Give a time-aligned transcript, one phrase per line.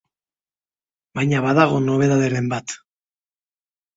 [1.19, 2.75] Baina badago nobedaderen bat.